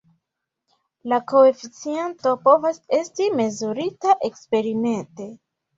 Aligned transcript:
La 1.13 1.19
koeficiento 1.33 2.33
povas 2.49 2.83
esti 3.03 3.31
mezurita 3.39 4.21
eksperimente. 4.33 5.35